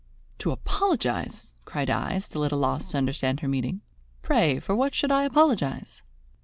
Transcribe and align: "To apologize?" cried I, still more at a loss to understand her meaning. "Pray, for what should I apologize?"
"To 0.39 0.49
apologize?" 0.49 1.53
cried 1.63 1.91
I, 1.91 2.17
still 2.17 2.39
more 2.41 2.47
at 2.47 2.51
a 2.51 2.55
loss 2.55 2.89
to 2.89 2.97
understand 2.97 3.41
her 3.41 3.47
meaning. 3.47 3.81
"Pray, 4.23 4.59
for 4.59 4.75
what 4.75 4.95
should 4.95 5.11
I 5.11 5.25
apologize?" 5.25 6.01